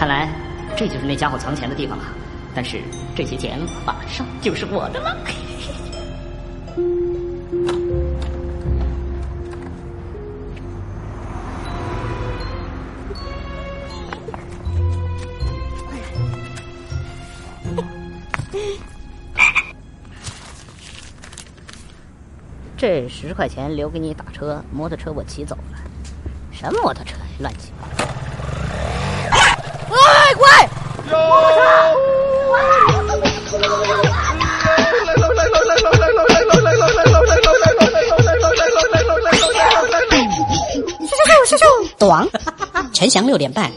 [0.00, 0.32] 看来
[0.74, 2.04] 这就是那家伙藏钱的地方了。
[2.54, 2.80] 但是
[3.14, 5.14] 这些钱马上就是我的了。
[22.78, 25.78] 这十块钱留给你打车，摩托车我骑走了。
[26.50, 27.16] 什么摩托车？
[27.40, 27.99] 乱七八糟！
[41.98, 42.28] 短，
[42.92, 43.70] 陈翔六点半。